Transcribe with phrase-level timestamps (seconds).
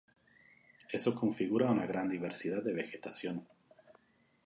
[0.89, 3.47] Eso configura una gran diversidad de vegetación.